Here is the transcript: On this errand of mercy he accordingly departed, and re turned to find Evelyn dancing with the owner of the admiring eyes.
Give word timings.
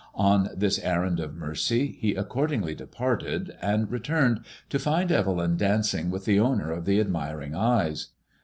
On 0.15 0.49
this 0.57 0.79
errand 0.79 1.19
of 1.19 1.35
mercy 1.35 1.95
he 2.01 2.15
accordingly 2.15 2.73
departed, 2.73 3.55
and 3.61 3.91
re 3.91 3.99
turned 3.99 4.43
to 4.69 4.79
find 4.79 5.11
Evelyn 5.11 5.57
dancing 5.57 6.09
with 6.09 6.25
the 6.25 6.39
owner 6.39 6.71
of 6.71 6.85
the 6.85 6.99
admiring 6.99 7.53
eyes. 7.53 8.07